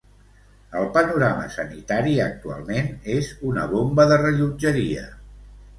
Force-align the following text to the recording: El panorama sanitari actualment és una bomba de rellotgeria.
El 0.79 0.87
panorama 0.95 1.43
sanitari 1.57 2.15
actualment 2.25 2.91
és 3.19 3.33
una 3.53 3.69
bomba 3.77 4.11
de 4.15 4.23
rellotgeria. 4.27 5.11